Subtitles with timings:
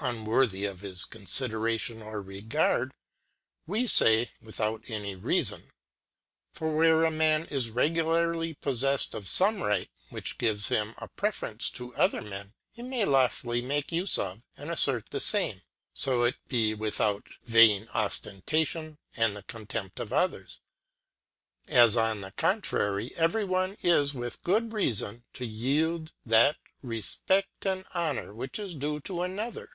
[0.00, 2.92] unworthy of his Confideration or Regard.
[3.66, 5.70] We fay, zvitbout any Reafon.
[6.52, 11.70] For where a Man is regularly pofieft of fome Rights which gives him a Preference
[11.70, 15.62] to other Men ŌĆó, he may lawfiilly make ife of., and affert the fame,
[15.94, 20.60] fo it be without vain Oftentation and the Contempt of others
[21.66, 27.44] ŌĆó, as on the contrary every one is with good reafon to yield that Refpe^t
[27.64, 29.70] and Honour which is due to another.